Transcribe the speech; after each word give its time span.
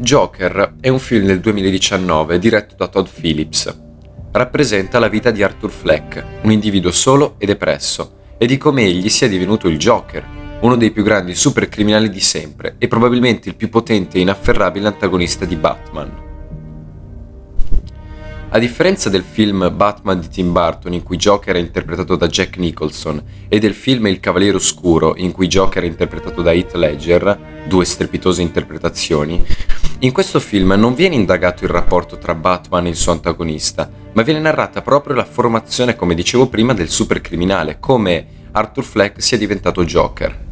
Joker 0.00 0.74
è 0.80 0.88
un 0.88 1.00
film 1.00 1.26
del 1.26 1.40
2019 1.40 2.38
diretto 2.38 2.76
da 2.76 2.86
Todd 2.86 3.08
Phillips. 3.08 3.76
Rappresenta 4.30 5.00
la 5.00 5.08
vita 5.08 5.32
di 5.32 5.42
Arthur 5.42 5.72
Fleck, 5.72 6.24
un 6.42 6.52
individuo 6.52 6.92
solo 6.92 7.34
e 7.36 7.46
depresso, 7.46 8.34
e 8.38 8.46
di 8.46 8.58
come 8.58 8.84
egli 8.84 9.08
sia 9.08 9.26
divenuto 9.26 9.66
il 9.66 9.76
Joker, 9.76 10.24
uno 10.60 10.76
dei 10.76 10.92
più 10.92 11.02
grandi 11.02 11.34
supercriminali 11.34 12.10
di 12.10 12.20
sempre 12.20 12.76
e 12.78 12.86
probabilmente 12.86 13.48
il 13.48 13.56
più 13.56 13.68
potente 13.68 14.18
e 14.18 14.20
inafferrabile 14.20 14.86
antagonista 14.86 15.44
di 15.44 15.56
Batman. 15.56 16.27
A 18.50 18.58
differenza 18.58 19.10
del 19.10 19.24
film 19.24 19.70
Batman 19.76 20.20
di 20.20 20.28
Tim 20.28 20.52
Burton 20.52 20.94
in 20.94 21.02
cui 21.02 21.18
Joker 21.18 21.56
è 21.56 21.58
interpretato 21.58 22.16
da 22.16 22.28
Jack 22.28 22.56
Nicholson 22.56 23.22
e 23.46 23.58
del 23.58 23.74
film 23.74 24.06
Il 24.06 24.20
Cavaliere 24.20 24.56
Oscuro 24.56 25.14
in 25.16 25.32
cui 25.32 25.48
Joker 25.48 25.82
è 25.82 25.86
interpretato 25.86 26.40
da 26.40 26.54
Heath 26.54 26.72
Ledger, 26.72 27.64
due 27.66 27.84
strepitose 27.84 28.40
interpretazioni, 28.40 29.44
in 30.00 30.12
questo 30.12 30.40
film 30.40 30.72
non 30.78 30.94
viene 30.94 31.14
indagato 31.14 31.64
il 31.64 31.70
rapporto 31.70 32.16
tra 32.16 32.34
Batman 32.34 32.86
e 32.86 32.88
il 32.88 32.96
suo 32.96 33.12
antagonista, 33.12 33.90
ma 34.12 34.22
viene 34.22 34.40
narrata 34.40 34.80
proprio 34.80 35.14
la 35.14 35.26
formazione, 35.26 35.94
come 35.94 36.14
dicevo 36.14 36.48
prima, 36.48 36.72
del 36.72 36.88
supercriminale, 36.88 37.78
come 37.78 38.26
Arthur 38.52 38.84
Fleck 38.84 39.22
sia 39.22 39.36
diventato 39.36 39.84
Joker. 39.84 40.46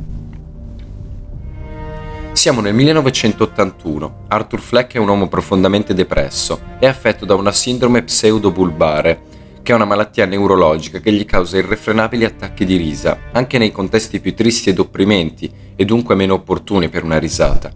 Siamo 2.36 2.60
nel 2.60 2.74
1981. 2.74 4.24
Arthur 4.28 4.60
Fleck 4.60 4.92
è 4.92 4.98
un 4.98 5.08
uomo 5.08 5.26
profondamente 5.26 5.94
depresso. 5.94 6.60
È 6.78 6.84
affetto 6.84 7.24
da 7.24 7.34
una 7.34 7.50
sindrome 7.50 8.02
pseudobulbare, 8.02 9.22
che 9.62 9.72
è 9.72 9.74
una 9.74 9.86
malattia 9.86 10.26
neurologica 10.26 11.00
che 11.00 11.12
gli 11.12 11.24
causa 11.24 11.56
irrefrenabili 11.56 12.26
attacchi 12.26 12.66
di 12.66 12.76
risa, 12.76 13.18
anche 13.32 13.56
nei 13.56 13.72
contesti 13.72 14.20
più 14.20 14.34
tristi 14.34 14.68
ed 14.68 14.78
opprimenti, 14.78 15.50
e 15.74 15.84
dunque 15.86 16.14
meno 16.14 16.34
opportuni 16.34 16.90
per 16.90 17.04
una 17.04 17.18
risata. 17.18 17.72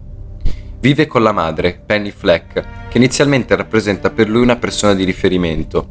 Vive 0.79 1.07
con 1.07 1.23
la 1.23 1.31
madre, 1.31 1.81
Penny 1.83 2.11
Fleck, 2.11 2.87
che 2.87 2.97
inizialmente 2.97 3.55
rappresenta 3.55 4.11
per 4.11 4.29
lui 4.29 4.43
una 4.43 4.57
persona 4.57 4.93
di 4.93 5.03
riferimento. 5.03 5.87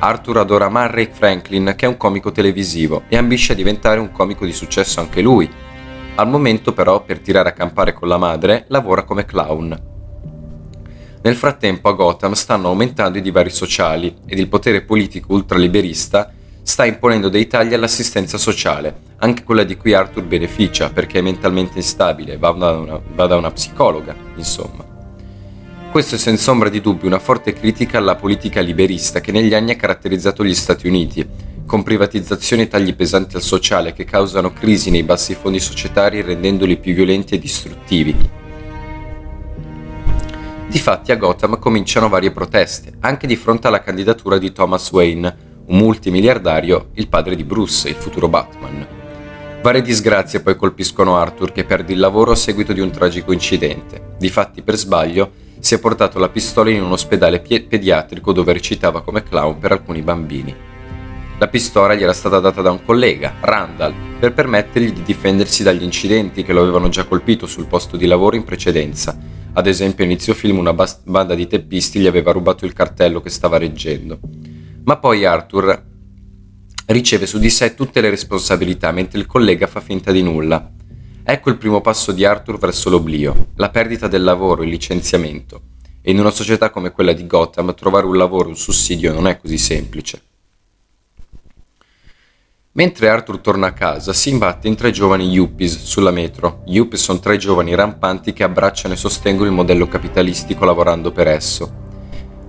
Arthur 0.00 0.38
adora 0.38 0.68
Murray 0.68 1.10
Franklin, 1.12 1.74
che 1.76 1.86
è 1.86 1.88
un 1.88 1.96
comico 1.96 2.32
televisivo, 2.32 3.04
e 3.08 3.16
ambisce 3.16 3.52
a 3.52 3.56
diventare 3.56 4.00
un 4.00 4.10
comico 4.10 4.44
di 4.44 4.52
successo 4.52 4.98
anche 4.98 5.20
lui, 5.22 5.48
al 6.16 6.28
momento 6.28 6.72
però, 6.72 7.02
per 7.02 7.18
tirare 7.18 7.48
a 7.48 7.52
campare 7.52 7.92
con 7.92 8.06
la 8.08 8.18
madre, 8.18 8.66
lavora 8.68 9.02
come 9.02 9.24
clown. 9.24 9.92
Nel 11.22 11.36
frattempo 11.36 11.88
a 11.88 11.92
Gotham 11.92 12.34
stanno 12.34 12.68
aumentando 12.68 13.18
i 13.18 13.22
divari 13.22 13.50
sociali 13.50 14.14
ed 14.26 14.38
il 14.38 14.48
potere 14.48 14.82
politico 14.82 15.32
ultraliberista 15.32 16.30
sta 16.62 16.84
imponendo 16.84 17.28
dei 17.28 17.46
tagli 17.46 17.74
all'assistenza 17.74 18.38
sociale, 18.38 18.94
anche 19.18 19.42
quella 19.42 19.64
di 19.64 19.76
cui 19.76 19.94
Arthur 19.94 20.22
beneficia 20.24 20.90
perché 20.90 21.18
è 21.18 21.22
mentalmente 21.22 21.78
instabile, 21.78 22.36
va 22.36 22.52
da 22.52 22.70
una, 22.72 23.00
va 23.14 23.26
da 23.26 23.36
una 23.36 23.50
psicologa, 23.50 24.14
insomma. 24.36 24.84
Questo 25.90 26.14
è 26.14 26.18
senza 26.18 26.50
ombra 26.50 26.68
di 26.68 26.80
dubbio 26.80 27.06
una 27.06 27.18
forte 27.18 27.52
critica 27.52 27.98
alla 27.98 28.16
politica 28.16 28.60
liberista 28.60 29.20
che 29.20 29.32
negli 29.32 29.54
anni 29.54 29.72
ha 29.72 29.76
caratterizzato 29.76 30.44
gli 30.44 30.54
Stati 30.54 30.88
Uniti 30.88 31.26
con 31.66 31.82
privatizzazioni 31.82 32.62
e 32.62 32.68
tagli 32.68 32.94
pesanti 32.94 33.36
al 33.36 33.42
sociale 33.42 33.92
che 33.92 34.04
causano 34.04 34.52
crisi 34.52 34.90
nei 34.90 35.02
bassi 35.02 35.34
fondi 35.34 35.60
societari 35.60 36.20
rendendoli 36.22 36.76
più 36.76 36.94
violenti 36.94 37.34
e 37.34 37.38
distruttivi. 37.38 38.14
Difatti 40.66 41.12
a 41.12 41.16
Gotham 41.16 41.58
cominciano 41.58 42.08
varie 42.08 42.32
proteste, 42.32 42.94
anche 43.00 43.26
di 43.26 43.36
fronte 43.36 43.68
alla 43.68 43.80
candidatura 43.80 44.38
di 44.38 44.52
Thomas 44.52 44.90
Wayne, 44.90 45.36
un 45.66 45.76
multimiliardario, 45.78 46.90
il 46.94 47.08
padre 47.08 47.36
di 47.36 47.44
Bruce, 47.44 47.88
il 47.88 47.94
futuro 47.94 48.28
Batman. 48.28 48.86
Varie 49.62 49.82
disgrazie 49.82 50.40
poi 50.40 50.56
colpiscono 50.56 51.16
Arthur 51.16 51.52
che 51.52 51.64
perde 51.64 51.92
il 51.94 51.98
lavoro 51.98 52.32
a 52.32 52.36
seguito 52.36 52.72
di 52.72 52.80
un 52.80 52.90
tragico 52.90 53.32
incidente. 53.32 54.14
Difatti 54.18 54.62
per 54.62 54.76
sbaglio 54.76 55.30
si 55.58 55.74
è 55.74 55.78
portato 55.78 56.18
la 56.18 56.28
pistola 56.28 56.68
in 56.68 56.82
un 56.82 56.92
ospedale 56.92 57.40
pediatrico 57.40 58.32
dove 58.32 58.52
recitava 58.52 59.00
come 59.00 59.22
clown 59.22 59.58
per 59.58 59.72
alcuni 59.72 60.02
bambini. 60.02 60.63
La 61.44 61.50
pistola 61.50 61.94
gli 61.94 62.02
era 62.02 62.14
stata 62.14 62.40
data 62.40 62.62
da 62.62 62.70
un 62.70 62.82
collega, 62.86 63.34
Randall, 63.40 63.92
per 64.18 64.32
permettergli 64.32 64.92
di 64.92 65.02
difendersi 65.02 65.62
dagli 65.62 65.82
incidenti 65.82 66.42
che 66.42 66.54
lo 66.54 66.62
avevano 66.62 66.88
già 66.88 67.04
colpito 67.04 67.46
sul 67.46 67.66
posto 67.66 67.98
di 67.98 68.06
lavoro 68.06 68.34
in 68.34 68.44
precedenza. 68.44 69.14
Ad 69.52 69.66
esempio, 69.66 70.04
a 70.04 70.06
inizio 70.06 70.32
film 70.32 70.56
una 70.56 70.72
banda 70.72 71.34
di 71.34 71.46
teppisti 71.46 72.00
gli 72.00 72.06
aveva 72.06 72.32
rubato 72.32 72.64
il 72.64 72.72
cartello 72.72 73.20
che 73.20 73.28
stava 73.28 73.58
reggendo. 73.58 74.20
Ma 74.84 74.96
poi 74.96 75.26
Arthur 75.26 75.84
riceve 76.86 77.26
su 77.26 77.38
di 77.38 77.50
sé 77.50 77.74
tutte 77.74 78.00
le 78.00 78.08
responsabilità 78.08 78.90
mentre 78.90 79.18
il 79.18 79.26
collega 79.26 79.66
fa 79.66 79.80
finta 79.80 80.12
di 80.12 80.22
nulla. 80.22 80.72
Ecco 81.22 81.50
il 81.50 81.58
primo 81.58 81.82
passo 81.82 82.12
di 82.12 82.24
Arthur 82.24 82.56
verso 82.56 82.88
l'oblio, 82.88 83.48
la 83.56 83.68
perdita 83.68 84.08
del 84.08 84.24
lavoro, 84.24 84.62
il 84.62 84.70
licenziamento. 84.70 85.60
E 86.00 86.10
in 86.10 86.18
una 86.18 86.30
società 86.30 86.70
come 86.70 86.90
quella 86.90 87.12
di 87.12 87.26
Gotham 87.26 87.74
trovare 87.74 88.06
un 88.06 88.16
lavoro, 88.16 88.48
un 88.48 88.56
sussidio 88.56 89.12
non 89.12 89.26
è 89.26 89.38
così 89.38 89.58
semplice. 89.58 90.22
Mentre 92.76 93.08
Arthur 93.08 93.38
torna 93.38 93.68
a 93.68 93.72
casa, 93.72 94.12
si 94.12 94.30
imbatte 94.30 94.66
in 94.66 94.74
tre 94.74 94.90
giovani 94.90 95.28
yuppies 95.28 95.84
sulla 95.84 96.10
metro. 96.10 96.62
Yuppies 96.66 97.02
sono 97.02 97.20
tre 97.20 97.36
giovani 97.36 97.72
rampanti 97.72 98.32
che 98.32 98.42
abbracciano 98.42 98.94
e 98.94 98.96
sostengono 98.96 99.48
il 99.48 99.54
modello 99.54 99.86
capitalistico 99.86 100.64
lavorando 100.64 101.12
per 101.12 101.28
esso. 101.28 101.72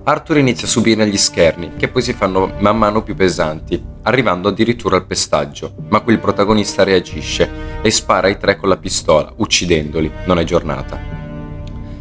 Arthur 0.02 0.38
inizia 0.38 0.66
a 0.66 0.70
subire 0.70 1.06
gli 1.06 1.16
scherni, 1.16 1.74
che 1.76 1.86
poi 1.86 2.02
si 2.02 2.12
fanno 2.12 2.52
man 2.58 2.76
mano 2.76 3.04
più 3.04 3.14
pesanti, 3.14 3.80
arrivando 4.02 4.48
addirittura 4.48 4.96
al 4.96 5.06
pestaggio, 5.06 5.76
ma 5.90 6.00
qui 6.00 6.14
il 6.14 6.18
protagonista 6.18 6.82
reagisce 6.82 7.48
e 7.80 7.88
spara 7.92 8.26
ai 8.26 8.36
tre 8.36 8.56
con 8.56 8.68
la 8.68 8.78
pistola, 8.78 9.32
uccidendoli. 9.36 10.10
Non 10.24 10.40
è 10.40 10.44
giornata. 10.44 10.98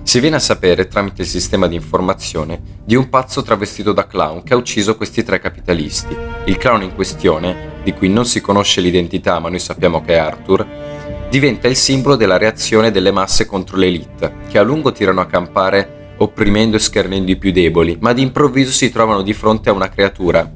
Si 0.01 0.19
viene 0.19 0.37
a 0.37 0.39
sapere, 0.39 0.87
tramite 0.87 1.21
il 1.21 1.27
sistema 1.27 1.67
di 1.67 1.75
informazione, 1.75 2.59
di 2.83 2.95
un 2.95 3.07
pazzo 3.07 3.43
travestito 3.43 3.93
da 3.93 4.07
clown 4.07 4.41
che 4.41 4.55
ha 4.55 4.57
ucciso 4.57 4.95
questi 4.95 5.23
tre 5.23 5.39
capitalisti. 5.39 6.17
Il 6.45 6.57
clown 6.57 6.81
in 6.81 6.95
questione, 6.95 7.74
di 7.85 7.93
cui 7.93 8.09
non 8.09 8.25
si 8.25 8.41
conosce 8.41 8.81
l'identità 8.81 9.37
ma 9.37 9.47
noi 9.47 9.59
sappiamo 9.59 10.01
che 10.01 10.13
è 10.13 10.17
Arthur, 10.17 10.65
diventa 11.29 11.67
il 11.67 11.75
simbolo 11.75 12.15
della 12.15 12.39
reazione 12.39 12.89
delle 12.89 13.11
masse 13.11 13.45
contro 13.45 13.77
l'elite, 13.77 14.37
che 14.49 14.57
a 14.57 14.63
lungo 14.63 14.91
tirano 14.91 15.21
a 15.21 15.27
campare 15.27 16.13
opprimendo 16.17 16.77
e 16.77 16.79
schernendo 16.79 17.29
i 17.29 17.35
più 17.35 17.51
deboli, 17.51 17.97
ma 17.99 18.11
d'improvviso 18.11 18.71
si 18.71 18.89
trovano 18.89 19.21
di 19.21 19.33
fronte 19.33 19.69
a 19.69 19.73
una 19.73 19.89
creatura 19.89 20.51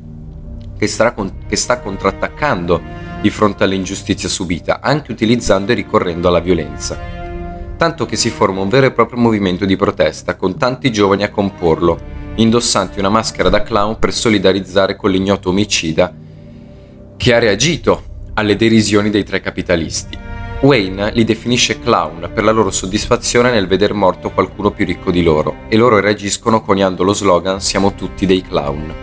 che 0.75 0.89
con- 1.13 1.33
che 1.47 1.55
sta 1.55 1.79
contrattaccando 1.79 2.81
di 3.21 3.29
fronte 3.29 3.63
all'ingiustizia 3.63 4.27
subita, 4.27 4.79
anche 4.81 5.11
utilizzando 5.11 5.71
e 5.71 5.75
ricorrendo 5.75 6.29
alla 6.29 6.39
violenza. 6.39 6.97
Tanto 7.77 8.05
che 8.07 8.15
si 8.15 8.31
forma 8.31 8.61
un 8.61 8.69
vero 8.69 8.87
e 8.87 8.91
proprio 8.91 9.19
movimento 9.19 9.65
di 9.65 9.75
protesta 9.75 10.35
con 10.35 10.57
tanti 10.57 10.91
giovani 10.91 11.23
a 11.23 11.29
comporlo, 11.29 11.99
indossanti 12.35 12.97
una 12.97 13.09
maschera 13.09 13.49
da 13.49 13.61
clown 13.61 13.99
per 13.99 14.13
solidarizzare 14.13 14.95
con 14.95 15.11
l'ignoto 15.11 15.49
omicida 15.49 16.18
che 17.19 17.33
ha 17.33 17.39
reagito 17.39 18.03
alle 18.35 18.55
derisioni 18.55 19.09
dei 19.09 19.25
tre 19.25 19.41
capitalisti. 19.41 20.17
Wayne 20.61 21.11
li 21.11 21.25
definisce 21.25 21.77
clown 21.77 22.31
per 22.33 22.45
la 22.45 22.51
loro 22.51 22.71
soddisfazione 22.71 23.51
nel 23.51 23.67
veder 23.67 23.91
morto 23.91 24.31
qualcuno 24.31 24.71
più 24.71 24.85
ricco 24.85 25.11
di 25.11 25.21
loro 25.21 25.65
e 25.67 25.75
loro 25.75 25.99
reagiscono 25.99 26.61
coniando 26.61 27.03
lo 27.03 27.11
slogan 27.11 27.59
Siamo 27.59 27.93
tutti 27.93 28.25
dei 28.25 28.41
clown. 28.41 28.93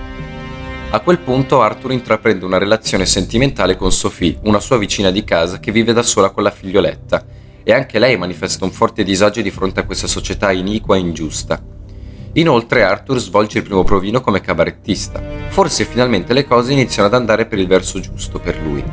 A 0.93 1.01
quel 1.01 1.19
punto 1.19 1.61
Arthur 1.61 1.93
intraprende 1.93 2.47
una 2.47 2.57
relazione 2.57 3.05
sentimentale 3.05 3.77
con 3.77 3.93
Sophie, 3.93 4.39
una 4.45 4.61
sua 4.61 4.79
vicina 4.79 5.11
di 5.11 5.23
casa 5.23 5.61
che 5.61 5.71
vive 5.71 5.93
da 5.93 6.03
sola 6.03 6.31
con 6.31 6.43
la 6.43 6.51
figlioletta 6.51 7.23
e 7.63 7.71
anche 7.71 7.99
lei 7.99 8.17
manifesta 8.17 8.65
un 8.65 8.71
forte 8.73 9.05
disagio 9.05 9.43
di 9.43 9.51
fronte 9.51 9.81
a 9.81 9.85
questa 9.85 10.07
società 10.07 10.53
iniqua 10.53 10.97
e 10.97 11.01
ingiusta. 11.01 11.63
Inoltre 12.37 12.83
Arthur 12.83 13.19
svolge 13.19 13.59
il 13.59 13.65
primo 13.65 13.83
provino 13.83 14.21
come 14.21 14.43
cabarettista. 14.43 15.23
Forse 15.49 15.87
finalmente 15.87 16.35
le 16.35 16.47
cose 16.47 16.73
iniziano 16.73 17.09
ad 17.09 17.15
andare 17.15 17.47
per 17.47 17.59
il 17.59 17.67
verso 17.67 17.99
giusto 17.99 18.39
per 18.39 18.61
lui. 18.61 18.85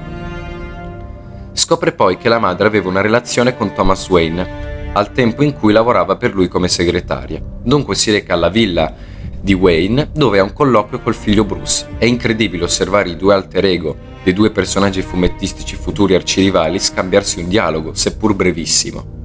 Scopre 1.51 1.91
poi 1.91 2.17
che 2.17 2.29
la 2.29 2.39
madre 2.39 2.67
aveva 2.67 2.87
una 2.87 3.01
relazione 3.01 3.57
con 3.57 3.73
Thomas 3.73 4.07
Wayne, 4.07 4.91
al 4.93 5.11
tempo 5.11 5.43
in 5.43 5.53
cui 5.53 5.73
lavorava 5.73 6.15
per 6.15 6.33
lui 6.33 6.47
come 6.47 6.69
segretaria. 6.69 7.41
Dunque 7.61 7.95
si 7.95 8.11
reca 8.11 8.33
alla 8.33 8.47
villa 8.47 8.93
di 9.41 9.53
Wayne 9.53 10.09
dove 10.13 10.39
ha 10.39 10.43
un 10.43 10.53
colloquio 10.53 11.01
col 11.01 11.13
figlio 11.13 11.43
Bruce. 11.43 11.85
È 11.97 12.05
incredibile 12.05 12.63
osservare 12.63 13.09
i 13.09 13.17
due 13.17 13.33
alter 13.33 13.65
ego 13.65 13.97
dei 14.23 14.31
due 14.31 14.51
personaggi 14.51 15.01
fumettistici 15.01 15.75
futuri 15.75 16.15
arcirivali 16.15 16.79
scambiarsi 16.79 17.41
un 17.41 17.49
dialogo, 17.49 17.93
seppur 17.93 18.33
brevissimo. 18.35 19.22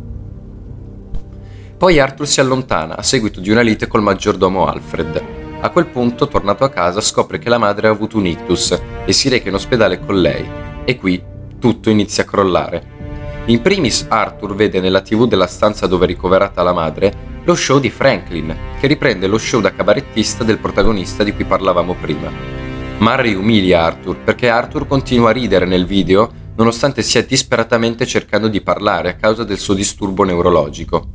Poi 1.78 2.00
Arthur 2.00 2.26
si 2.26 2.40
allontana 2.40 2.96
a 2.96 3.04
seguito 3.04 3.38
di 3.38 3.50
una 3.50 3.60
lite 3.60 3.86
col 3.86 4.02
maggiordomo 4.02 4.66
Alfred. 4.66 5.22
A 5.60 5.70
quel 5.70 5.86
punto, 5.86 6.26
tornato 6.26 6.64
a 6.64 6.70
casa, 6.70 7.00
scopre 7.00 7.38
che 7.38 7.48
la 7.48 7.56
madre 7.56 7.86
ha 7.86 7.92
avuto 7.92 8.16
un 8.16 8.26
ictus 8.26 8.76
e 9.04 9.12
si 9.12 9.28
reca 9.28 9.48
in 9.48 9.54
ospedale 9.54 10.04
con 10.04 10.20
lei. 10.20 10.44
E 10.84 10.96
qui 10.96 11.22
tutto 11.60 11.88
inizia 11.88 12.24
a 12.24 12.26
crollare. 12.26 12.96
In 13.44 13.62
primis 13.62 14.06
Arthur 14.08 14.56
vede 14.56 14.80
nella 14.80 15.02
tv 15.02 15.28
della 15.28 15.46
stanza 15.46 15.86
dove 15.86 16.06
è 16.06 16.08
ricoverata 16.08 16.64
la 16.64 16.72
madre 16.72 17.26
lo 17.44 17.54
show 17.54 17.78
di 17.78 17.90
Franklin, 17.90 18.56
che 18.80 18.88
riprende 18.88 19.28
lo 19.28 19.38
show 19.38 19.60
da 19.60 19.72
cabarettista 19.72 20.42
del 20.42 20.58
protagonista 20.58 21.22
di 21.22 21.32
cui 21.32 21.44
parlavamo 21.44 21.94
prima. 21.94 22.28
Murray 22.98 23.34
umilia 23.34 23.84
Arthur 23.84 24.16
perché 24.16 24.48
Arthur 24.48 24.88
continua 24.88 25.30
a 25.30 25.32
ridere 25.32 25.64
nel 25.64 25.86
video 25.86 26.28
nonostante 26.56 27.02
stia 27.02 27.22
disperatamente 27.22 28.04
cercando 28.04 28.48
di 28.48 28.60
parlare 28.62 29.10
a 29.10 29.14
causa 29.14 29.44
del 29.44 29.58
suo 29.58 29.74
disturbo 29.74 30.24
neurologico. 30.24 31.12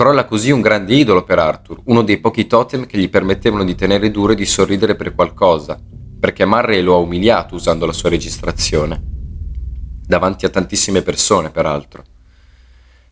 Crolla 0.00 0.24
così 0.24 0.50
un 0.50 0.62
grande 0.62 0.94
idolo 0.94 1.24
per 1.24 1.38
Arthur, 1.38 1.82
uno 1.84 2.00
dei 2.00 2.16
pochi 2.16 2.46
totem 2.46 2.86
che 2.86 2.96
gli 2.96 3.10
permettevano 3.10 3.64
di 3.64 3.74
tenere 3.74 4.10
duro 4.10 4.32
e 4.32 4.34
di 4.34 4.46
sorridere 4.46 4.96
per 4.96 5.14
qualcosa, 5.14 5.78
perché 6.18 6.46
Murray 6.46 6.80
lo 6.80 6.94
ha 6.94 6.96
umiliato 6.96 7.54
usando 7.54 7.84
la 7.84 7.92
sua 7.92 8.08
registrazione. 8.08 8.98
Davanti 10.06 10.46
a 10.46 10.48
tantissime 10.48 11.02
persone, 11.02 11.50
peraltro. 11.50 12.02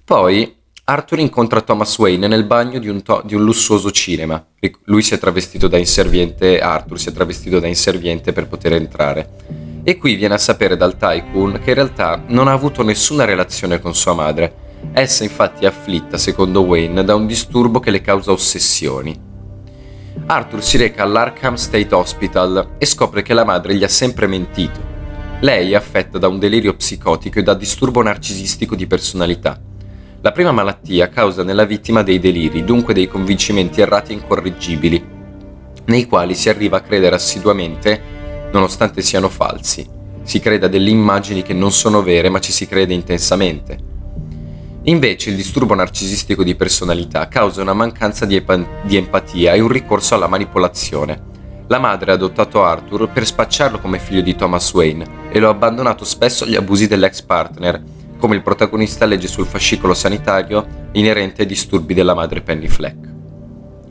Poi 0.02 0.56
Arthur 0.85 1.19
incontra 1.19 1.61
Thomas 1.61 1.99
Wayne 1.99 2.26
nel 2.26 2.44
bagno 2.44 2.79
di 2.79 2.88
un, 2.88 3.02
to- 3.02 3.20
di 3.23 3.34
un, 3.34 3.44
lussuoso 3.44 3.91
cinema. 3.91 4.43
Lui 4.84 5.02
si 5.02 5.12
è 5.12 5.19
travestito 5.19 5.69
da 5.69 5.76
inserviente, 5.76 6.58
Arthur 6.58 6.99
si 6.99 7.11
è 7.11 7.12
travestito 7.12 7.58
da 7.58 7.67
inserviente 7.67 8.32
per 8.32 8.49
poter 8.49 8.73
entrare. 8.73 9.82
E 9.82 9.99
qui 9.99 10.14
viene 10.14 10.32
a 10.32 10.38
sapere 10.38 10.75
dal 10.75 10.96
Tycoon 10.96 11.61
che 11.62 11.69
in 11.69 11.75
realtà 11.75 12.23
non 12.29 12.49
ha 12.49 12.52
avuto 12.52 12.82
nessuna 12.82 13.26
relazione 13.26 13.79
con 13.79 13.94
sua 13.94 14.14
madre. 14.14 14.68
Essa 14.93 15.25
infatti 15.25 15.65
è 15.65 15.69
afflitta, 15.69 16.17
secondo 16.17 16.63
Wayne, 16.63 17.05
da 17.05 17.15
un 17.15 17.27
disturbo 17.27 17.81
che 17.81 17.91
le 17.91 18.01
causa 18.01 18.33
ossessioni. 18.33 19.27
Arthur 20.27 20.63
si 20.63 20.77
reca 20.77 21.03
all'Arkham 21.03 21.55
State 21.55 21.95
Hospital 21.95 22.77
e 22.79 22.87
scopre 22.87 23.23
che 23.23 23.35
la 23.35 23.45
madre 23.45 23.75
gli 23.75 23.85
ha 23.85 23.89
sempre 23.89 24.27
mentito. 24.27 24.81
Lei 25.41 25.73
è 25.73 25.77
affetta 25.77 26.19
da 26.19 26.29
un 26.29 26.39
delirio 26.39 26.75
psicotico 26.75 27.39
e 27.39 27.43
da 27.43 27.55
disturbo 27.55 28.03
narcisistico 28.03 28.75
di 28.75 28.87
personalità 28.87 29.61
la 30.21 30.33
prima 30.33 30.51
malattia 30.51 31.09
causa 31.09 31.45
nella 31.45 31.65
vittima 31.65 32.03
dei 32.03 32.19
deliri, 32.19 32.65
dunque 32.65 32.93
dei 32.93 33.07
convincimenti 33.07 33.81
errati 33.81 34.11
e 34.11 34.15
incorreggibili, 34.17 35.07
nei 35.85 36.07
quali 36.07 36.35
si 36.35 36.49
arriva 36.49 36.79
a 36.79 36.81
credere 36.81 37.15
assiduamente, 37.15 38.01
nonostante 38.53 39.01
siano 39.01 39.29
falsi. 39.29 39.87
Si 40.23 40.41
crede 40.41 40.67
a 40.67 40.69
delle 40.69 40.91
immagini 40.91 41.43
che 41.43 41.55
non 41.55 41.71
sono 41.71 42.03
vere, 42.03 42.31
ma 42.31 42.41
ci 42.41 42.51
si 42.51 42.67
crede 42.67 42.95
intensamente. 42.95 43.79
Invece 44.88 45.29
il 45.29 45.37
disturbo 45.37 45.75
narcisistico 45.75 46.43
di 46.43 46.55
personalità 46.55 47.29
causa 47.29 47.61
una 47.61 47.75
mancanza 47.75 48.25
di, 48.25 48.37
epa- 48.37 48.81
di 48.82 48.96
empatia 48.96 49.52
e 49.52 49.61
un 49.61 49.69
ricorso 49.69 50.14
alla 50.14 50.29
manipolazione. 50.29 51.26
La 51.67 51.79
madre 51.79 52.11
ha 52.11 52.14
adottato 52.14 52.64
Arthur 52.64 53.11
per 53.11 53.26
spacciarlo 53.26 53.81
come 53.81 53.99
figlio 53.99 54.23
di 54.23 54.35
Thomas 54.35 54.73
Wayne 54.73 55.29
e 55.31 55.38
lo 55.40 55.49
ha 55.49 55.50
abbandonato 55.50 56.06
spesso 56.06 56.44
agli 56.44 56.55
abusi 56.55 56.87
dell'ex 56.87 57.20
partner, 57.20 57.82
come 58.19 58.37
il 58.37 58.43
protagonista 58.43 59.05
legge 59.05 59.29
sul 59.29 59.44
fascicolo 59.44 59.93
sanitario 59.93 60.88
inerente 60.93 61.43
ai 61.43 61.49
disturbi 61.49 61.93
della 61.93 62.14
madre 62.14 62.41
Penny 62.41 62.69
Fleck. 62.69 63.14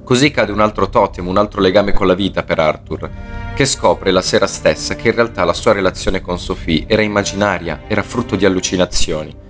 Così 0.03 0.31
cade 0.31 0.51
un 0.51 0.61
altro 0.61 0.89
totem, 0.89 1.27
un 1.27 1.37
altro 1.37 1.61
legame 1.61 1.93
con 1.93 2.07
la 2.07 2.15
vita 2.15 2.41
per 2.41 2.57
Arthur, 2.57 3.07
che 3.53 3.65
scopre 3.65 4.09
la 4.09 4.23
sera 4.23 4.47
stessa 4.47 4.95
che 4.95 5.09
in 5.09 5.13
realtà 5.15 5.43
la 5.43 5.53
sua 5.53 5.73
relazione 5.73 6.21
con 6.21 6.39
Sophie 6.39 6.85
era 6.87 7.03
immaginaria, 7.03 7.83
era 7.87 8.01
frutto 8.01 8.35
di 8.35 8.45
allucinazioni. 8.45 9.45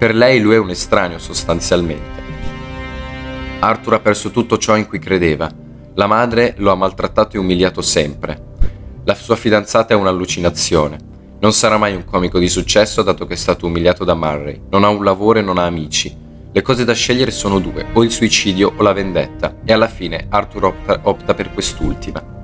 Per 0.00 0.14
lei 0.14 0.40
lui 0.40 0.54
è 0.54 0.58
un 0.58 0.70
estraneo 0.70 1.18
sostanzialmente. 1.18 2.22
Arthur 3.58 3.92
ha 3.92 4.00
perso 4.00 4.30
tutto 4.30 4.56
ciò 4.56 4.74
in 4.78 4.88
cui 4.88 4.98
credeva. 4.98 5.46
La 5.92 6.06
madre 6.06 6.54
lo 6.56 6.70
ha 6.70 6.74
maltrattato 6.74 7.36
e 7.36 7.38
umiliato 7.38 7.82
sempre. 7.82 8.54
La 9.04 9.14
sua 9.14 9.36
fidanzata 9.36 9.92
è 9.92 9.96
un'allucinazione. 9.98 10.96
Non 11.40 11.52
sarà 11.52 11.76
mai 11.76 11.94
un 11.94 12.06
comico 12.06 12.38
di 12.38 12.48
successo 12.48 13.02
dato 13.02 13.26
che 13.26 13.34
è 13.34 13.36
stato 13.36 13.66
umiliato 13.66 14.04
da 14.04 14.14
Murray, 14.14 14.62
non 14.70 14.84
ha 14.84 14.88
un 14.88 15.04
lavoro 15.04 15.38
e 15.38 15.42
non 15.42 15.58
ha 15.58 15.66
amici. 15.66 16.16
Le 16.50 16.62
cose 16.62 16.86
da 16.86 16.94
scegliere 16.94 17.30
sono 17.30 17.58
due, 17.58 17.88
o 17.92 18.02
il 18.02 18.10
suicidio 18.10 18.72
o 18.74 18.82
la 18.82 18.94
vendetta, 18.94 19.56
e 19.66 19.70
alla 19.70 19.86
fine 19.86 20.28
Arthur 20.30 20.64
opta, 20.64 21.00
opta 21.02 21.34
per 21.34 21.52
quest'ultima. 21.52 22.39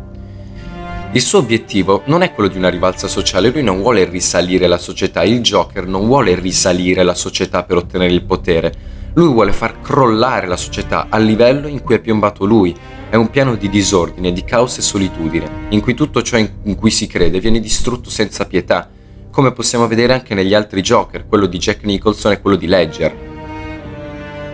Il 1.13 1.23
suo 1.23 1.39
obiettivo 1.39 2.03
non 2.07 2.23
è 2.23 2.33
quello 2.33 2.51
di 2.51 2.59
una 2.59 2.69
rivalsa 2.69 3.09
sociale, 3.09 3.51
lui 3.51 3.63
non 3.63 3.81
vuole 3.81 4.05
risalire 4.05 4.67
la 4.67 4.77
società, 4.77 5.23
il 5.23 5.41
Joker 5.41 5.87
non 5.87 6.07
vuole 6.07 6.35
risalire 6.35 7.03
la 7.03 7.15
società 7.15 7.63
per 7.63 7.79
ottenere 7.79 8.13
il 8.13 8.25
potere, 8.25 8.75
lui 9.15 9.33
vuole 9.33 9.53
far 9.53 9.81
crollare 9.81 10.47
la 10.47 10.59
società 10.59 11.07
al 11.09 11.25
livello 11.25 11.69
in 11.69 11.81
cui 11.81 11.95
è 11.95 12.01
piombato 12.01 12.45
lui, 12.45 12.75
è 13.09 13.17
un 13.17 13.31
piano 13.31 13.55
di 13.55 13.71
disordine, 13.71 14.33
di 14.33 14.45
caos 14.45 14.77
e 14.77 14.83
solitudine, 14.83 15.69
in 15.71 15.81
cui 15.81 15.95
tutto 15.95 16.21
ciò 16.21 16.37
in 16.37 16.75
cui 16.77 16.91
si 16.91 17.07
crede 17.07 17.41
viene 17.41 17.61
distrutto 17.61 18.11
senza 18.11 18.45
pietà, 18.45 18.91
come 19.31 19.53
possiamo 19.53 19.87
vedere 19.87 20.13
anche 20.13 20.35
negli 20.35 20.53
altri 20.53 20.83
Joker, 20.83 21.27
quello 21.27 21.47
di 21.47 21.57
Jack 21.57 21.85
Nicholson 21.85 22.33
e 22.33 22.41
quello 22.41 22.57
di 22.57 22.67
Ledger. 22.67 23.17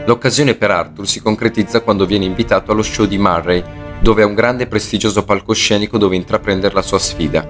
L'occasione 0.07 0.55
per 0.55 0.71
Arthur 0.71 1.09
si 1.09 1.21
concretizza 1.21 1.81
quando 1.81 2.07
viene 2.07 2.25
invitato 2.25 2.71
allo 2.71 2.83
show 2.83 3.07
di 3.07 3.19
Murray, 3.19 3.65
dove 4.03 4.23
ha 4.23 4.27
un 4.27 4.35
grande 4.35 4.65
e 4.65 4.67
prestigioso 4.67 5.25
palcoscenico 5.25 5.97
dove 5.97 6.17
intraprendere 6.17 6.75
la 6.75 6.83
sua 6.83 6.99
sfida. 6.99 7.49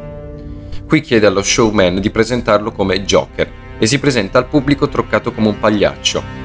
Qui 0.87 1.00
chiede 1.00 1.26
allo 1.26 1.43
showman 1.43 1.99
di 1.99 2.10
presentarlo 2.10 2.70
come 2.70 3.02
Joker 3.02 3.50
e 3.78 3.87
si 3.87 3.99
presenta 3.99 4.38
al 4.38 4.46
pubblico 4.46 4.88
truccato 4.88 5.32
come 5.32 5.49
un 5.49 5.58
pagliaccio, 5.58 6.43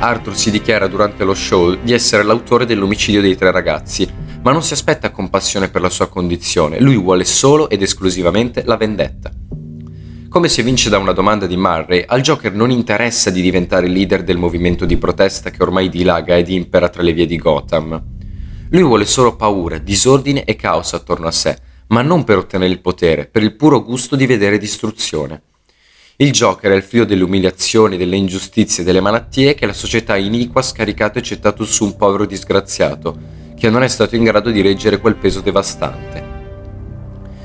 Arthur 0.00 0.34
si 0.34 0.50
dichiara 0.50 0.88
durante 0.88 1.24
lo 1.24 1.34
show 1.34 1.74
di 1.74 1.92
essere 1.92 2.22
l'autore 2.22 2.64
dell'omicidio 2.64 3.20
dei 3.20 3.36
tre 3.36 3.50
ragazzi, 3.50 4.08
ma 4.42 4.50
non 4.50 4.62
si 4.62 4.72
aspetta 4.72 5.10
compassione 5.10 5.68
per 5.68 5.82
la 5.82 5.90
sua 5.90 6.08
condizione, 6.08 6.80
lui 6.80 6.96
vuole 6.96 7.24
solo 7.24 7.68
ed 7.68 7.82
esclusivamente 7.82 8.62
la 8.64 8.78
vendetta. 8.78 9.30
Come 10.30 10.48
si 10.48 10.60
evince 10.60 10.88
da 10.88 10.96
una 10.96 11.12
domanda 11.12 11.46
di 11.46 11.56
Murray, 11.56 12.04
al 12.06 12.22
Joker 12.22 12.54
non 12.54 12.70
interessa 12.70 13.28
di 13.28 13.42
diventare 13.42 13.88
leader 13.88 14.22
del 14.22 14.38
movimento 14.38 14.86
di 14.86 14.96
protesta 14.96 15.50
che 15.50 15.62
ormai 15.62 15.90
dilaga 15.90 16.36
ed 16.36 16.48
impera 16.48 16.88
tra 16.88 17.02
le 17.02 17.12
vie 17.12 17.26
di 17.26 17.36
Gotham. 17.36 18.09
Lui 18.72 18.84
vuole 18.84 19.04
solo 19.04 19.34
paura, 19.34 19.78
disordine 19.78 20.44
e 20.44 20.54
caos 20.54 20.92
attorno 20.92 21.26
a 21.26 21.32
sé, 21.32 21.58
ma 21.88 22.02
non 22.02 22.22
per 22.22 22.38
ottenere 22.38 22.70
il 22.70 22.80
potere, 22.80 23.26
per 23.26 23.42
il 23.42 23.56
puro 23.56 23.82
gusto 23.82 24.14
di 24.14 24.26
vedere 24.26 24.58
distruzione. 24.58 25.42
Il 26.16 26.30
Joker 26.30 26.70
è 26.70 26.76
il 26.76 26.84
figlio 26.84 27.04
delle 27.04 27.24
umiliazioni, 27.24 27.96
delle 27.96 28.14
ingiustizie, 28.14 28.84
delle 28.84 29.00
malattie 29.00 29.54
che 29.54 29.66
la 29.66 29.72
società 29.72 30.16
iniqua 30.16 30.60
ha 30.60 30.64
scaricato 30.64 31.18
e 31.18 31.22
gettato 31.22 31.64
su 31.64 31.84
un 31.84 31.96
povero 31.96 32.26
disgraziato, 32.26 33.18
che 33.56 33.68
non 33.70 33.82
è 33.82 33.88
stato 33.88 34.14
in 34.14 34.22
grado 34.22 34.50
di 34.50 34.60
reggere 34.60 35.00
quel 35.00 35.16
peso 35.16 35.40
devastante. 35.40 36.24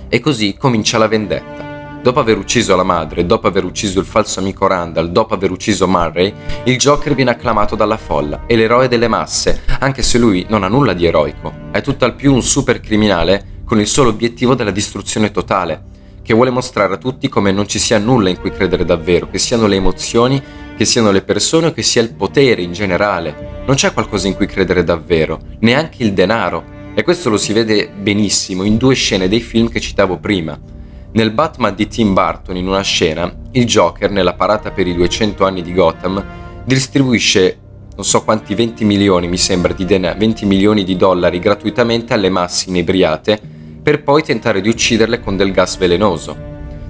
E 0.08 0.20
così 0.20 0.56
comincia 0.56 1.00
la 1.00 1.08
vendetta. 1.08 1.65
Dopo 2.06 2.20
aver 2.20 2.38
ucciso 2.38 2.76
la 2.76 2.84
madre, 2.84 3.26
dopo 3.26 3.48
aver 3.48 3.64
ucciso 3.64 4.00
il 4.00 4.06
falso 4.06 4.40
amico 4.40 4.68
Randall, 4.68 5.08
dopo 5.08 5.34
aver 5.34 5.50
ucciso 5.50 5.88
Murray, 5.88 6.32
il 6.66 6.78
Joker 6.78 7.16
viene 7.16 7.32
acclamato 7.32 7.76
dalla 7.76 7.98
folla, 7.98 8.44
è 8.46 8.56
l'eroe 8.56 8.88
delle 8.88 9.08
masse, 9.08 9.64
anche 9.80 10.04
se 10.04 10.20
lui 10.20 10.46
non 10.48 10.62
ha 10.62 10.68
nulla 10.68 10.94
di 10.94 11.08
eroico. 11.08 11.52
È 11.72 11.82
tutt'al 11.82 12.14
più 12.14 12.32
un 12.32 12.44
super 12.44 12.80
criminale 12.80 13.64
con 13.66 13.80
il 13.80 13.88
solo 13.88 14.10
obiettivo 14.10 14.54
della 14.54 14.70
distruzione 14.70 15.32
totale, 15.32 15.82
che 16.22 16.36
vuole 16.36 16.52
mostrare 16.52 16.94
a 16.94 16.98
tutti 16.98 17.28
come 17.28 17.52
non 17.52 17.68
ci 17.68 17.80
sia 17.80 17.98
nulla 17.98 18.30
in 18.30 18.40
cui 18.40 18.52
credere 18.52 18.86
davvero, 18.86 19.28
che 19.28 19.40
siano 19.40 19.66
le 19.66 19.78
emozioni, 19.78 20.40
che 20.78 20.86
siano 20.86 21.10
le 21.10 21.24
persone 21.24 21.66
o 21.66 21.72
che 21.72 21.82
sia 21.82 22.04
il 22.04 22.14
potere 22.14 22.62
in 22.62 22.72
generale. 22.72 23.64
Non 23.66 23.78
c'è 23.78 23.94
qualcosa 23.94 24.28
in 24.28 24.36
cui 24.36 24.46
credere 24.46 24.84
davvero, 24.84 25.40
neanche 25.62 26.04
il 26.04 26.14
denaro. 26.14 26.66
E 26.94 27.02
questo 27.02 27.32
lo 27.32 27.38
si 27.38 27.52
vede 27.52 27.90
benissimo 27.90 28.62
in 28.62 28.78
due 28.78 28.94
scene 28.94 29.28
dei 29.28 29.42
film 29.42 29.70
che 29.70 29.80
citavo 29.80 30.20
prima. 30.20 30.74
Nel 31.16 31.32
Batman 31.32 31.74
di 31.76 31.88
Tim 31.88 32.14
Burton, 32.14 32.58
in 32.58 32.68
una 32.68 32.82
scena, 32.82 33.34
il 33.52 33.66
Joker, 33.66 34.12
nella 34.12 34.34
parata 34.34 34.72
per 34.72 34.86
i 34.86 34.94
200 34.94 35.46
anni 35.46 35.62
di 35.62 35.74
Gotham, 35.74 36.22
distribuisce 36.66 37.58
non 37.96 38.04
so 38.04 38.26
quanti 38.26 38.54
20 38.54 38.84
milioni, 38.84 39.30
mi 39.30 39.38
sembra, 39.38 39.72
di 39.72 39.86
denaro, 39.86 40.20
20 40.20 40.46
milioni 40.46 40.84
di 40.84 40.98
dollari 40.98 41.40
gratuitamente 41.40 42.14
alle 42.14 42.28
masse 42.28 42.68
inebriate 42.68 43.40
per 43.82 44.04
poi 44.04 44.24
tentare 44.24 44.60
di 44.60 44.68
ucciderle 44.68 45.22
con 45.22 45.38
del 45.38 45.54
gas 45.54 45.78
velenoso. 45.78 46.36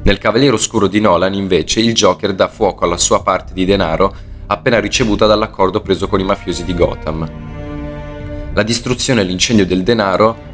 Nel 0.02 0.18
Cavaliere 0.18 0.56
Oscuro 0.56 0.88
di 0.88 1.00
Nolan, 1.00 1.36
invece, 1.36 1.82
il 1.82 1.94
Joker 1.94 2.34
dà 2.34 2.48
fuoco 2.48 2.84
alla 2.84 2.98
sua 2.98 3.22
parte 3.22 3.54
di 3.54 3.64
denaro 3.64 4.12
appena 4.48 4.80
ricevuta 4.80 5.28
dall'accordo 5.28 5.82
preso 5.82 6.08
con 6.08 6.20
i 6.20 6.24
mafiosi 6.24 6.64
di 6.64 6.74
Gotham. 6.74 7.30
La 8.56 8.64
distruzione 8.64 9.22
e 9.22 9.24
l'incendio 9.24 9.68
del 9.68 9.84
denaro 9.84 10.45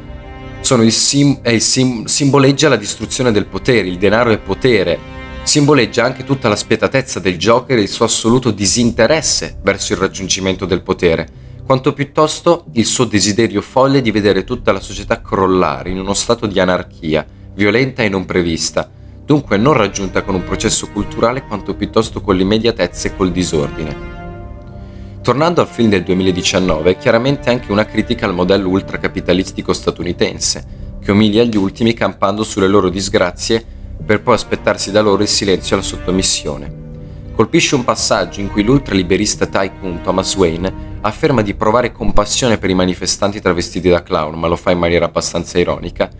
il 0.82 0.92
sim- 0.92 1.40
il 1.46 1.60
sim- 1.60 2.06
simboleggia 2.06 2.68
la 2.68 2.76
distruzione 2.76 3.32
del 3.32 3.46
potere, 3.46 3.88
il 3.88 3.98
denaro 3.98 4.30
è 4.30 4.38
potere, 4.38 4.98
simboleggia 5.42 6.04
anche 6.04 6.24
tutta 6.24 6.48
la 6.48 6.56
spietatezza 6.56 7.20
del 7.20 7.36
Joker 7.36 7.76
e 7.76 7.82
il 7.82 7.88
suo 7.88 8.04
assoluto 8.04 8.50
disinteresse 8.50 9.58
verso 9.62 9.92
il 9.92 9.98
raggiungimento 9.98 10.64
del 10.64 10.82
potere, 10.82 11.28
quanto 11.66 11.92
piuttosto 11.92 12.66
il 12.72 12.86
suo 12.86 13.04
desiderio 13.04 13.60
folle 13.60 14.00
di 14.00 14.10
vedere 14.10 14.44
tutta 14.44 14.72
la 14.72 14.80
società 14.80 15.20
crollare 15.20 15.90
in 15.90 15.98
uno 15.98 16.14
stato 16.14 16.46
di 16.46 16.58
anarchia, 16.58 17.26
violenta 17.54 18.02
e 18.02 18.08
non 18.08 18.24
prevista, 18.24 18.88
dunque 19.24 19.56
non 19.56 19.74
raggiunta 19.74 20.22
con 20.22 20.34
un 20.34 20.44
processo 20.44 20.88
culturale 20.88 21.44
quanto 21.44 21.74
piuttosto 21.74 22.20
con 22.20 22.36
l'immediatezza 22.36 23.08
e 23.08 23.16
col 23.16 23.32
disordine. 23.32 24.11
Tornando 25.22 25.60
al 25.60 25.68
film 25.68 25.88
del 25.88 26.02
2019, 26.02 26.96
chiaramente 26.96 27.48
anche 27.48 27.70
una 27.70 27.84
critica 27.84 28.26
al 28.26 28.34
modello 28.34 28.70
ultracapitalistico 28.70 29.72
statunitense, 29.72 30.96
che 31.00 31.12
umilia 31.12 31.44
gli 31.44 31.56
ultimi 31.56 31.94
campando 31.94 32.42
sulle 32.42 32.66
loro 32.66 32.88
disgrazie 32.88 33.64
per 34.04 34.20
poi 34.20 34.34
aspettarsi 34.34 34.90
da 34.90 35.00
loro 35.00 35.22
il 35.22 35.28
silenzio 35.28 35.76
e 35.76 35.78
la 35.78 35.84
sottomissione. 35.84 36.80
Colpisce 37.36 37.76
un 37.76 37.84
passaggio 37.84 38.40
in 38.40 38.50
cui 38.50 38.64
l'ultraliberista 38.64 39.46
tycoon 39.46 40.00
Thomas 40.02 40.34
Wayne 40.34 40.98
afferma 41.02 41.42
di 41.42 41.54
provare 41.54 41.92
compassione 41.92 42.58
per 42.58 42.70
i 42.70 42.74
manifestanti 42.74 43.40
travestiti 43.40 43.88
da 43.88 44.02
clown, 44.02 44.36
ma 44.36 44.48
lo 44.48 44.56
fa 44.56 44.72
in 44.72 44.80
maniera 44.80 45.04
abbastanza 45.04 45.56
ironica, 45.56 46.10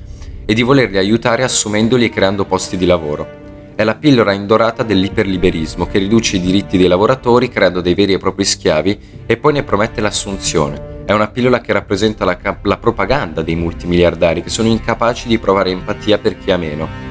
e 0.45 0.55
di 0.55 0.63
volerli 0.63 0.99
aiutare 0.99 1.43
assumendoli 1.43 2.05
e 2.05 2.11
creando 2.11 2.45
posti 2.45 2.77
di 2.77 2.87
lavoro. 2.87 3.42
È 3.75 3.85
la 3.85 3.95
pillola 3.95 4.33
indorata 4.33 4.83
dell'iperliberismo 4.83 5.87
che 5.87 5.99
riduce 5.99 6.37
i 6.37 6.41
diritti 6.41 6.77
dei 6.77 6.89
lavoratori 6.89 7.49
creando 7.49 7.81
dei 7.81 7.95
veri 7.95 8.13
e 8.13 8.19
propri 8.19 8.45
schiavi 8.45 8.99
e 9.27 9.37
poi 9.37 9.55
ne 9.55 9.63
promette 9.63 10.01
l'assunzione. 10.01 11.05
È 11.05 11.13
una 11.13 11.29
pillola 11.29 11.61
che 11.61 11.73
rappresenta 11.73 12.25
la, 12.25 12.39
la 12.63 12.77
propaganda 12.77 13.43
dei 13.43 13.57
multimiliardari 13.57 14.43
che 14.43 14.51
sono 14.51 14.69
incapaci 14.69 15.27
di 15.27 15.39
provare 15.39 15.71
empatia 15.71 16.19
per 16.19 16.39
chi 16.39 16.51
ha 16.51 16.57
meno. 16.57 17.11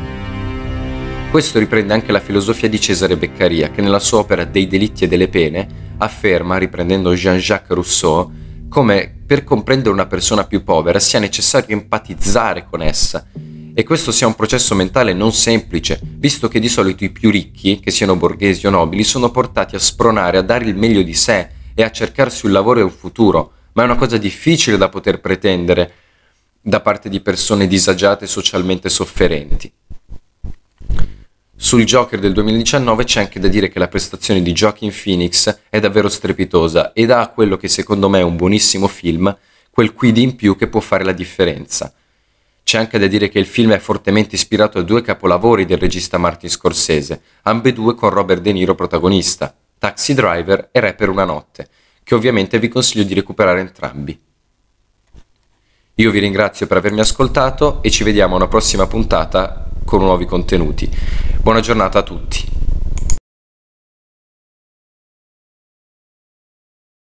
Questo 1.30 1.60
riprende 1.60 1.94
anche 1.94 2.12
la 2.12 2.20
filosofia 2.20 2.70
di 2.70 2.80
Cesare 2.80 3.18
Beccaria, 3.18 3.70
che 3.72 3.82
nella 3.82 4.00
sua 4.00 4.20
opera 4.20 4.44
Dei 4.44 4.68
delitti 4.68 5.06
e 5.06 5.08
delle 5.08 5.30
pene 5.30 5.68
afferma, 5.98 6.58
riprendendo 6.58 7.14
Jean-Jacques 7.14 7.70
Rousseau, 7.70 8.32
come 8.70 9.14
per 9.26 9.44
comprendere 9.44 9.92
una 9.92 10.08
persona 10.08 10.46
più 10.46 10.64
povera 10.64 11.00
sia 11.00 11.20
necessario 11.20 11.76
empatizzare 11.76 12.66
con 12.70 12.82
essa 12.82 13.26
e 13.74 13.84
questo 13.84 14.12
sia 14.12 14.28
un 14.28 14.36
processo 14.36 14.76
mentale 14.76 15.14
non 15.14 15.34
semplice, 15.34 16.00
visto 16.04 16.48
che 16.48 16.60
di 16.60 16.70
solito 16.70 17.04
i 17.04 17.10
più 17.10 17.30
ricchi, 17.30 17.80
che 17.80 17.92
siano 17.92 18.16
borghesi 18.16 18.68
o 18.68 18.70
nobili, 18.70 19.04
sono 19.04 19.32
portati 19.32 19.76
a 19.76 19.80
spronare, 19.80 20.38
a 20.38 20.42
dare 20.42 20.66
il 20.66 20.76
meglio 20.76 21.02
di 21.02 21.14
sé 21.14 21.50
e 21.74 21.84
a 21.84 21.92
cercarsi 21.92 22.46
un 22.46 22.52
lavoro 22.52 22.80
e 22.80 22.84
un 22.84 22.92
futuro, 22.92 23.54
ma 23.74 23.84
è 23.84 23.86
una 23.86 23.96
cosa 23.96 24.18
difficile 24.18 24.78
da 24.78 24.90
poter 24.90 25.22
pretendere 25.22 25.94
da 26.62 26.80
parte 26.80 27.10
di 27.10 27.22
persone 27.22 27.68
disagiate 27.68 28.26
e 28.26 28.28
socialmente 28.28 28.90
sofferenti. 28.90 29.72
Sul 31.56 31.86
Joker 31.86 32.20
del 32.20 32.34
2019 32.34 33.04
c'è 33.04 33.20
anche 33.20 33.40
da 33.40 33.48
dire 33.48 33.70
che 33.70 33.80
la 33.80 33.88
prestazione 33.88 34.42
di 34.42 34.52
Joaquin 34.52 34.92
Phoenix 34.92 35.60
è 35.70 35.80
davvero 35.80 36.10
strepitosa 36.10 36.92
e 36.92 37.06
dà 37.06 37.22
a 37.22 37.30
quello 37.30 37.56
che 37.56 37.68
secondo 37.68 38.10
me 38.10 38.20
è 38.20 38.24
un 38.24 38.36
buonissimo 38.36 38.88
film 38.88 39.36
quel 39.70 39.94
quid 39.94 40.18
in 40.18 40.36
più 40.36 40.58
che 40.58 40.68
può 40.68 40.80
fare 40.80 41.04
la 41.04 41.14
differenza. 41.14 41.94
C'è 42.72 42.78
anche 42.78 43.00
da 43.00 43.08
dire 43.08 43.28
che 43.28 43.38
il 43.38 43.46
film 43.46 43.74
è 43.74 43.80
fortemente 43.80 44.36
ispirato 44.36 44.80
a 44.80 44.82
due 44.82 45.02
capolavori 45.02 45.66
del 45.66 45.78
regista 45.78 46.18
Martin 46.18 46.48
Scorsese, 46.48 47.22
ambedue 47.42 47.96
con 47.96 48.12
Robert 48.12 48.42
De 48.42 48.54
Niro 48.54 48.76
protagonista, 48.76 49.54
Taxi 49.78 50.14
Driver 50.14 50.70
e 50.72 50.80
Re 50.80 50.94
per 50.94 51.10
una 51.10 51.26
notte, 51.26 51.68
che 52.02 52.16
ovviamente 52.16 52.60
vi 52.60 52.70
consiglio 52.70 53.04
di 53.04 53.14
recuperare 53.14 53.60
entrambi. 53.60 54.18
Io 55.96 56.12
vi 56.12 56.20
ringrazio 56.20 56.66
per 56.66 56.78
avermi 56.78 57.02
ascoltato 57.02 57.84
e 57.84 57.92
ci 57.92 58.06
vediamo 58.06 58.36
a 58.36 58.38
una 58.38 58.48
prossima 58.48 58.88
puntata 58.88 59.70
con 59.84 60.00
nuovi 60.00 60.24
contenuti. 60.24 60.90
Buona 61.42 61.60
giornata 61.60 62.00
a 62.00 62.04
tutti. 62.04 62.61